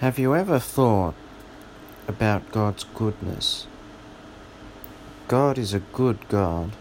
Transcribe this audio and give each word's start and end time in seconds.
Have 0.00 0.18
you 0.18 0.34
ever 0.34 0.58
thought 0.58 1.14
about 2.06 2.52
God's 2.52 2.84
goodness? 2.84 3.66
God 5.26 5.56
is 5.56 5.72
a 5.72 5.80
good 5.80 6.28
God. 6.28 6.72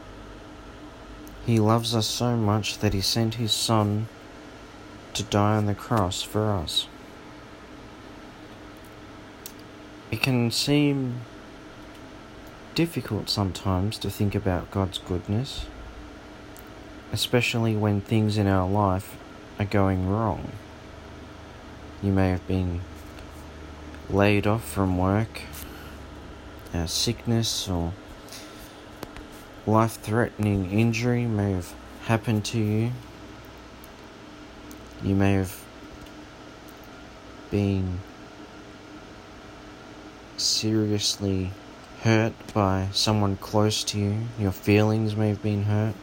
He 1.46 1.58
loves 1.58 1.96
us 1.96 2.08
so 2.08 2.36
much 2.36 2.80
that 2.80 2.94
He 2.94 3.00
sent 3.00 3.36
His 3.36 3.54
Son 3.54 4.10
to 5.14 5.24
die 5.24 5.56
on 5.56 5.66
the 5.66 5.74
cross 5.74 6.24
for 6.24 6.52
us. 6.52 6.90
It 10.12 10.22
can 10.22 10.52
seem 10.52 11.22
difficult 12.76 13.30
sometimes 13.30 13.98
to 14.00 14.10
think 14.10 14.36
about 14.36 14.72
God's 14.72 14.98
goodness, 14.98 15.68
especially 17.14 17.78
when 17.78 18.02
things 18.02 18.38
in 18.38 18.48
our 18.48 18.70
life 18.70 19.16
are 19.58 19.64
going 19.64 20.10
wrong. 20.10 20.52
You 22.04 22.12
may 22.12 22.32
have 22.32 22.46
been 22.46 22.82
laid 24.10 24.46
off 24.46 24.64
from 24.68 24.98
work, 24.98 25.42
uh, 26.74 26.86
sickness, 26.86 27.68
or 27.68 27.94
life 29.66 30.00
threatening 30.02 30.72
injury 30.72 31.26
may 31.26 31.52
have 31.52 31.74
happened 32.06 32.46
to 32.46 32.60
you. 32.60 32.92
You 35.04 35.16
may 35.16 35.34
have 35.34 35.64
been 37.52 38.00
seriously 40.38 41.52
hurt 42.02 42.34
by 42.54 42.90
someone 42.92 43.38
close 43.38 43.84
to 43.84 44.00
you. 44.00 44.18
Your 44.40 44.52
feelings 44.52 45.16
may 45.16 45.30
have 45.30 45.42
been 45.42 45.64
hurt. 45.64 45.96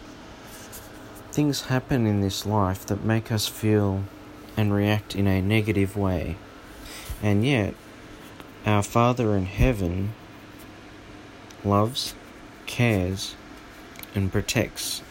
Things 1.30 1.62
happen 1.62 2.06
in 2.06 2.20
this 2.20 2.44
life 2.44 2.84
that 2.86 3.04
make 3.04 3.30
us 3.30 3.46
feel 3.46 4.04
and 4.56 4.72
react 4.72 5.14
in 5.14 5.26
a 5.26 5.40
negative 5.40 5.96
way. 5.96 6.36
And 7.22 7.46
yet, 7.46 7.74
our 8.64 8.82
Father 8.82 9.34
in 9.36 9.46
heaven 9.46 10.12
loves, 11.64 12.14
cares, 12.66 13.34
and 14.14 14.30
protects 14.30 15.02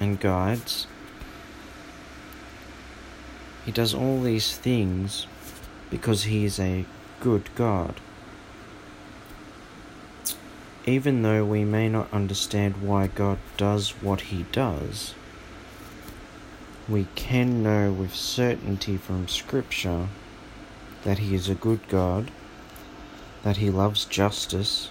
and 0.00 0.18
guides. 0.18 0.86
He 3.64 3.70
does 3.70 3.94
all 3.94 4.20
these 4.20 4.56
things 4.56 5.26
because 5.90 6.24
He 6.24 6.44
is 6.44 6.58
a 6.58 6.84
good 7.20 7.48
God. 7.54 8.00
Even 10.84 11.22
though 11.22 11.44
we 11.44 11.64
may 11.64 11.88
not 11.88 12.12
understand 12.12 12.82
why 12.82 13.06
God 13.06 13.38
does 13.56 13.90
what 14.02 14.22
He 14.22 14.44
does, 14.50 15.14
we 16.88 17.06
can 17.14 17.62
know 17.62 17.92
with 17.92 18.12
certainty 18.12 18.96
from 18.96 19.28
Scripture 19.28 20.08
that 21.04 21.18
He 21.18 21.36
is 21.36 21.48
a 21.48 21.54
good 21.54 21.86
God 21.86 22.32
that 23.42 23.56
he 23.56 23.70
loves 23.70 24.04
justice, 24.04 24.90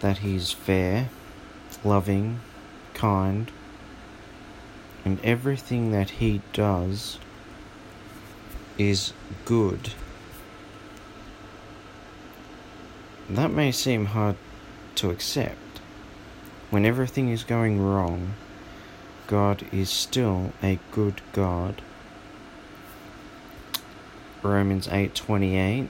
that 0.00 0.18
he 0.18 0.36
is 0.36 0.52
fair, 0.52 1.08
loving, 1.84 2.40
kind, 2.94 3.50
and 5.04 5.20
everything 5.22 5.92
that 5.92 6.10
he 6.10 6.42
does 6.52 7.18
is 8.76 9.12
good. 9.44 9.92
That 13.28 13.50
may 13.50 13.72
seem 13.72 14.06
hard 14.06 14.36
to 14.96 15.10
accept. 15.10 15.80
When 16.70 16.84
everything 16.84 17.28
is 17.28 17.44
going 17.44 17.80
wrong, 17.80 18.34
God 19.26 19.66
is 19.72 19.90
still 19.90 20.52
a 20.62 20.78
good 20.90 21.20
God. 21.32 21.82
Romans 24.42 24.88
8:28 24.88 25.88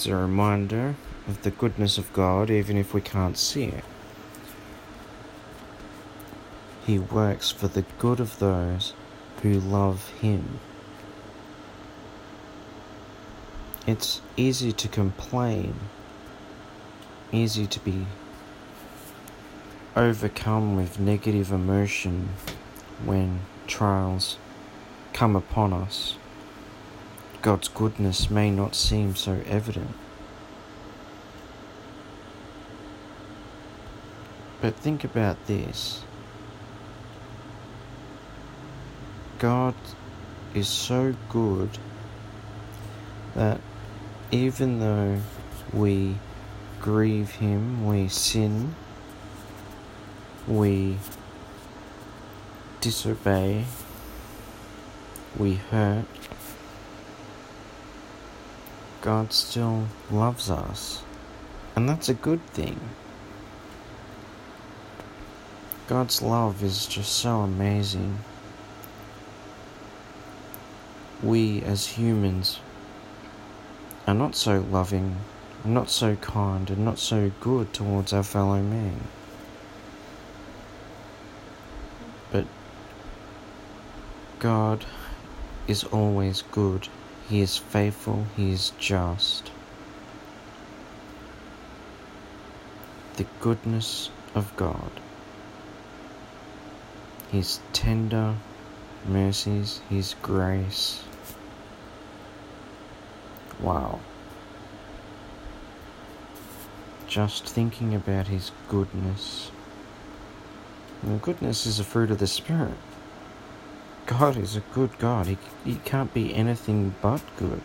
it's 0.00 0.06
a 0.06 0.16
reminder 0.16 0.96
of 1.28 1.42
the 1.42 1.50
goodness 1.50 1.98
of 1.98 2.10
God 2.14 2.48
even 2.48 2.78
if 2.78 2.94
we 2.94 3.02
can't 3.02 3.36
see 3.36 3.64
it. 3.64 3.84
He 6.86 6.98
works 6.98 7.50
for 7.50 7.68
the 7.68 7.84
good 7.98 8.18
of 8.18 8.38
those 8.38 8.94
who 9.42 9.60
love 9.60 10.08
Him. 10.22 10.58
It's 13.86 14.22
easy 14.38 14.72
to 14.72 14.88
complain, 14.88 15.74
easy 17.30 17.66
to 17.66 17.80
be 17.80 18.06
overcome 19.94 20.76
with 20.76 20.98
negative 20.98 21.52
emotion 21.52 22.30
when 23.04 23.40
trials 23.66 24.38
come 25.12 25.36
upon 25.36 25.74
us. 25.74 26.16
God's 27.42 27.68
goodness 27.68 28.30
may 28.30 28.50
not 28.50 28.74
seem 28.74 29.16
so 29.16 29.40
evident. 29.46 29.94
But 34.60 34.76
think 34.76 35.04
about 35.04 35.46
this 35.46 36.02
God 39.38 39.74
is 40.54 40.68
so 40.68 41.14
good 41.30 41.70
that 43.34 43.58
even 44.30 44.80
though 44.80 45.18
we 45.72 46.16
grieve 46.78 47.30
Him, 47.30 47.86
we 47.86 48.08
sin, 48.08 48.74
we 50.46 50.98
disobey, 52.82 53.64
we 55.38 55.54
hurt, 55.54 56.04
God 59.02 59.32
still 59.32 59.86
loves 60.10 60.50
us. 60.50 61.02
And 61.74 61.88
that's 61.88 62.08
a 62.10 62.14
good 62.14 62.44
thing. 62.48 62.78
God's 65.86 66.20
love 66.20 66.62
is 66.62 66.86
just 66.86 67.12
so 67.14 67.40
amazing. 67.40 68.18
We 71.22 71.62
as 71.62 71.86
humans 71.86 72.60
are 74.06 74.14
not 74.14 74.34
so 74.34 74.60
loving, 74.70 75.16
not 75.64 75.88
so 75.90 76.16
kind, 76.16 76.68
and 76.68 76.84
not 76.84 76.98
so 76.98 77.30
good 77.40 77.72
towards 77.72 78.12
our 78.12 78.22
fellow 78.22 78.62
man. 78.62 79.00
But 82.30 82.46
God 84.38 84.84
is 85.66 85.84
always 85.84 86.42
good 86.52 86.88
he 87.30 87.42
is 87.42 87.56
faithful, 87.56 88.26
He 88.36 88.50
is 88.50 88.72
just. 88.80 89.52
The 93.18 93.26
goodness 93.38 94.10
of 94.34 94.56
God, 94.56 94.90
His 97.30 97.60
tender 97.72 98.34
mercies, 99.06 99.80
His 99.88 100.16
grace. 100.22 101.04
Wow. 103.60 104.00
Just 107.06 107.46
thinking 107.46 107.94
about 107.94 108.26
His 108.26 108.50
goodness. 108.68 109.52
Goodness 111.22 111.64
is 111.64 111.78
a 111.78 111.84
fruit 111.84 112.10
of 112.10 112.18
the 112.18 112.26
Spirit. 112.26 112.74
God 114.18 114.36
is 114.36 114.56
a 114.56 114.60
good 114.74 114.98
God. 114.98 115.28
He, 115.28 115.38
he 115.64 115.76
can't 115.76 116.12
be 116.12 116.34
anything 116.34 116.96
but 117.00 117.22
good 117.36 117.62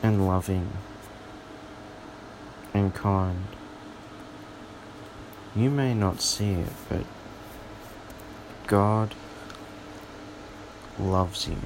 and 0.00 0.28
loving 0.28 0.70
and 2.72 2.94
kind. 2.94 3.46
You 5.56 5.70
may 5.70 5.92
not 5.92 6.20
see 6.20 6.52
it, 6.52 6.72
but 6.88 7.04
God 8.68 9.16
loves 11.00 11.48
you. 11.48 11.58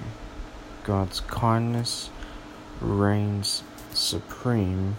God's 0.82 1.20
kindness 1.20 2.08
reigns 2.80 3.62
supreme 3.92 4.96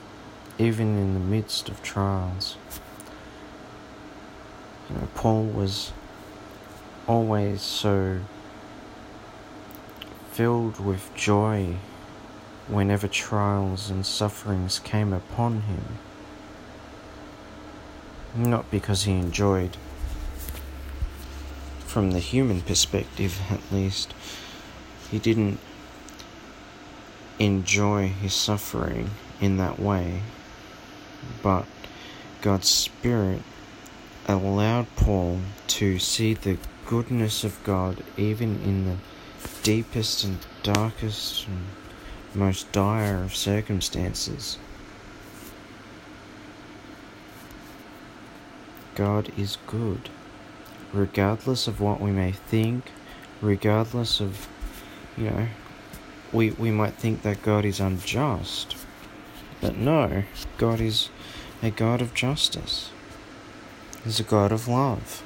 even 0.60 0.96
in 0.96 1.16
the 1.16 1.20
midst 1.20 1.70
of 1.70 1.82
trials. 1.82 2.56
You 4.88 4.98
know, 4.98 5.08
Paul 5.16 5.46
was 5.46 5.92
always 7.12 7.62
so 7.62 8.22
filled 10.32 10.80
with 10.80 11.14
joy 11.14 11.76
whenever 12.70 13.06
trials 13.06 13.90
and 13.90 14.06
sufferings 14.06 14.80
came 14.80 15.12
upon 15.12 15.64
him. 15.64 15.84
Not 18.34 18.72
because 18.72 19.04
he 19.04 19.12
enjoyed, 19.12 19.76
from 21.86 22.12
the 22.12 22.20
human 22.20 22.62
perspective 22.62 23.42
at 23.50 23.74
least, 23.74 24.14
he 25.10 25.20
didn't 25.20 25.60
enjoy 27.40 28.08
his 28.08 28.34
suffering 28.34 29.10
in 29.42 29.58
that 29.58 29.78
way, 29.78 30.22
but 31.44 31.66
God's 32.42 32.70
Spirit 32.70 33.42
allowed 34.30 34.88
Paul 34.96 35.42
to 35.68 36.00
see 36.00 36.34
the 36.34 36.58
goodness 36.92 37.46
of 37.46 37.64
God 37.64 38.04
even 38.18 38.62
in 38.64 38.84
the 38.84 38.98
deepest 39.64 40.26
and 40.26 40.38
darkest 40.62 41.48
and 41.48 41.64
most 42.36 42.70
dire 42.74 43.24
of 43.24 43.34
circumstances. 43.34 44.58
God 48.94 49.32
is 49.38 49.58
good, 49.68 50.10
regardless 50.92 51.66
of 51.66 51.80
what 51.80 52.02
we 52.02 52.12
may 52.12 52.34
think, 52.34 52.92
regardless 53.42 54.20
of, 54.20 54.50
you 55.18 55.30
know, 55.30 55.48
we, 56.34 56.52
we 56.52 56.72
might 56.72 56.96
think 56.96 57.22
that 57.22 57.42
God 57.42 57.64
is 57.64 57.80
unjust, 57.80 58.76
but 59.62 59.78
no, 59.78 60.24
God 60.58 60.82
is 60.82 61.08
a 61.64 61.72
God 61.72 62.02
of 62.02 62.14
justice. 62.14 62.90
He's 64.04 64.20
a 64.20 64.24
God 64.24 64.52
of 64.52 64.68
love. 64.68 65.24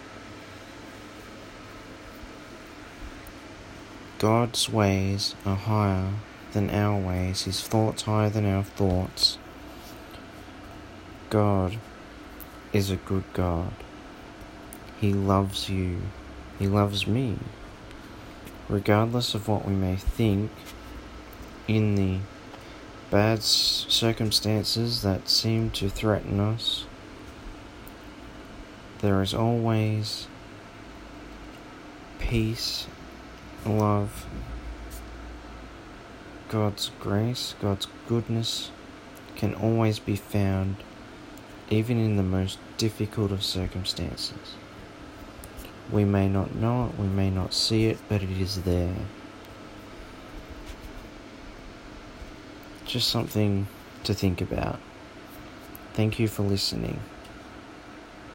God's 4.19 4.69
ways 4.69 5.35
are 5.45 5.55
higher 5.55 6.13
than 6.53 6.69
our 6.69 6.97
ways, 6.97 7.43
His 7.43 7.61
thoughts 7.61 8.03
higher 8.03 8.29
than 8.29 8.45
our 8.45 8.63
thoughts. 8.63 9.37
God 11.29 11.77
is 12.71 12.89
a 12.89 12.95
good 12.95 13.25
God. 13.33 13.73
He 14.99 15.13
loves 15.13 15.69
you. 15.69 16.01
He 16.57 16.67
loves 16.67 17.05
me. 17.05 17.37
Regardless 18.69 19.35
of 19.35 19.47
what 19.47 19.65
we 19.65 19.73
may 19.73 19.97
think 19.97 20.51
in 21.67 21.95
the 21.95 22.19
bad 23.11 23.43
circumstances 23.43 25.01
that 25.01 25.29
seem 25.29 25.69
to 25.71 25.89
threaten 25.89 26.39
us, 26.39 26.85
there 28.99 29.21
is 29.21 29.33
always 29.33 30.27
peace, 32.17 32.87
love, 33.65 34.25
God's 36.49 36.91
grace, 36.99 37.55
God's 37.61 37.87
goodness 38.07 38.71
can 39.35 39.53
always 39.53 39.99
be 39.99 40.15
found 40.15 40.77
even 41.69 41.97
in 41.97 42.15
the 42.15 42.23
most 42.23 42.59
difficult 42.77 43.31
of 43.31 43.43
circumstances. 43.43 44.55
We 45.91 46.05
may 46.05 46.27
not 46.27 46.55
know 46.55 46.87
it, 46.87 46.99
we 46.99 47.07
may 47.07 47.29
not 47.29 47.53
see 47.53 47.85
it, 47.87 47.97
but 48.07 48.21
it 48.23 48.31
is 48.31 48.63
there. 48.63 48.95
Just 52.85 53.09
something 53.09 53.67
to 54.03 54.13
think 54.13 54.41
about. 54.41 54.79
Thank 55.93 56.19
you 56.19 56.27
for 56.27 56.43
listening. 56.43 56.99